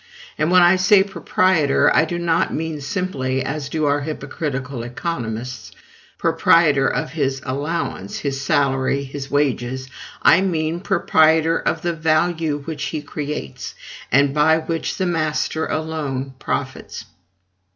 And 0.35 0.49
when 0.49 0.63
I 0.63 0.77
say 0.77 1.03
proprietor, 1.03 1.95
I 1.95 2.05
do 2.05 2.17
not 2.17 2.51
mean 2.51 2.81
simply 2.81 3.43
(as 3.43 3.69
do 3.69 3.85
our 3.85 4.01
hypocritical 4.01 4.81
economists) 4.81 5.73
proprietor 6.17 6.87
of 6.87 7.11
his 7.11 7.39
allowance, 7.45 8.17
his 8.17 8.41
salary, 8.41 9.03
his 9.03 9.29
wages, 9.29 9.89
I 10.23 10.41
mean 10.41 10.79
proprietor 10.79 11.59
of 11.59 11.83
the 11.83 11.93
value 11.93 12.61
which 12.65 12.85
he 12.85 13.03
creates, 13.03 13.75
and 14.11 14.33
by 14.33 14.57
which 14.57 14.97
the 14.97 15.05
master 15.05 15.67
alone 15.67 16.33
profits. 16.39 17.05